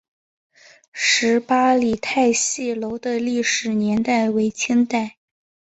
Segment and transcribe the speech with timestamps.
[0.91, 5.17] 十八里汰戏楼的历史年代为清代。